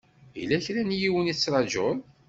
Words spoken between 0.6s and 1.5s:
kra n yiwen i